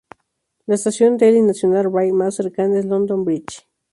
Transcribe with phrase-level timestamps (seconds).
[0.65, 3.67] La estación del y National Rail más cercana es London Bridge.